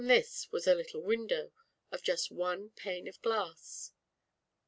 [0.03, 1.51] this was a little window,
[1.91, 3.91] of just one ane of glass.